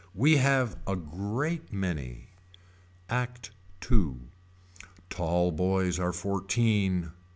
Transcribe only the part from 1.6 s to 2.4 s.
many.